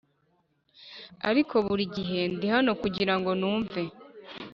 ariko 1.29 1.55
buri 1.67 1.85
gihe 1.95 2.19
ndi 2.35 2.47
hano 2.53 2.71
kugirango 2.81 3.29
numve 3.39 3.83